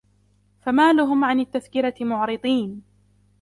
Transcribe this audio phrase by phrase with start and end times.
[0.61, 2.81] فما لهم عن التذكرة معرضين